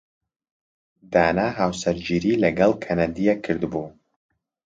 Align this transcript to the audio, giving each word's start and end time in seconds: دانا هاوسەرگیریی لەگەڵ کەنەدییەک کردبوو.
دانا 1.13 1.47
هاوسەرگیریی 1.57 2.41
لەگەڵ 2.43 2.71
کەنەدییەک 2.83 3.39
کردبوو. 3.45 3.87